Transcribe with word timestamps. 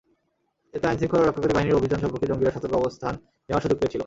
এতে 0.73 0.85
আইনশৃঙ্খলা 0.87 1.23
রক্ষাকারী 1.23 1.53
বাহিনীর 1.55 1.77
অভিযান 1.79 1.99
সম্পর্কে 2.03 2.29
জঙ্গিরা 2.29 2.55
সতর্ক 2.55 2.73
অবস্থান 2.75 3.13
নেওয়ার 3.49 3.63
সুযোগ 3.63 3.77
পেয়েছিল। 3.79 3.99